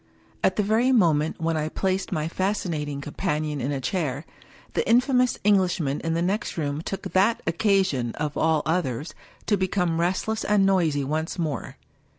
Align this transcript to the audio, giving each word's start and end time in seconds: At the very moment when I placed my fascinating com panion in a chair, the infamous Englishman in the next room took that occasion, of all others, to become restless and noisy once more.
At 0.43 0.55
the 0.55 0.63
very 0.63 0.91
moment 0.91 1.39
when 1.39 1.55
I 1.55 1.69
placed 1.69 2.11
my 2.11 2.27
fascinating 2.27 3.01
com 3.01 3.13
panion 3.13 3.59
in 3.59 3.71
a 3.71 3.79
chair, 3.79 4.25
the 4.73 4.89
infamous 4.89 5.37
Englishman 5.43 5.99
in 5.99 6.15
the 6.15 6.23
next 6.23 6.57
room 6.57 6.81
took 6.81 7.11
that 7.13 7.43
occasion, 7.45 8.13
of 8.15 8.35
all 8.35 8.63
others, 8.65 9.13
to 9.45 9.57
become 9.57 9.99
restless 10.01 10.43
and 10.43 10.65
noisy 10.65 11.03
once 11.03 11.37
more. 11.37 11.77